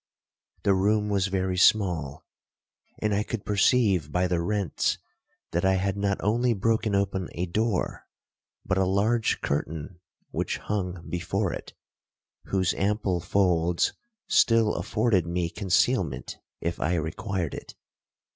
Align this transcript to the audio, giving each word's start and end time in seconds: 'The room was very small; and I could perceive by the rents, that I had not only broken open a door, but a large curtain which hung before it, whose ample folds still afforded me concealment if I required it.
'The 0.63 0.73
room 0.73 1.09
was 1.09 1.27
very 1.27 1.55
small; 1.59 2.25
and 3.03 3.13
I 3.13 3.21
could 3.21 3.45
perceive 3.45 4.11
by 4.11 4.25
the 4.25 4.41
rents, 4.41 4.97
that 5.51 5.63
I 5.63 5.75
had 5.75 5.95
not 5.95 6.17
only 6.21 6.53
broken 6.53 6.95
open 6.95 7.29
a 7.35 7.45
door, 7.45 8.07
but 8.65 8.79
a 8.79 8.83
large 8.85 9.41
curtain 9.41 9.99
which 10.31 10.57
hung 10.57 11.07
before 11.07 11.53
it, 11.53 11.73
whose 12.45 12.73
ample 12.73 13.19
folds 13.19 13.93
still 14.27 14.73
afforded 14.73 15.27
me 15.27 15.51
concealment 15.51 16.39
if 16.61 16.79
I 16.79 16.95
required 16.95 17.53
it. 17.53 17.75